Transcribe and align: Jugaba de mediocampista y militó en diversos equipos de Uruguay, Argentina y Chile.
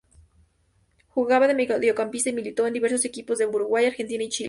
Jugaba 1.09 1.47
de 1.47 1.53
mediocampista 1.53 2.31
y 2.31 2.33
militó 2.33 2.65
en 2.65 2.73
diversos 2.73 3.05
equipos 3.05 3.37
de 3.37 3.45
Uruguay, 3.45 3.85
Argentina 3.85 4.23
y 4.23 4.29
Chile. 4.29 4.39